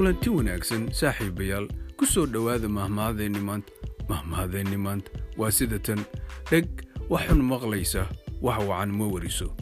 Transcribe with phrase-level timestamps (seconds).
[0.00, 1.68] kulanti wanaagsan saaxiibayaal
[2.00, 3.68] ku soo dhowaada mahmahadeenni maanta
[4.08, 6.00] mahmahadeenni maanta waa sida tan
[6.50, 6.64] dheg
[7.12, 8.08] waxun maqlaysa
[8.40, 9.52] wax wacan ma wariso.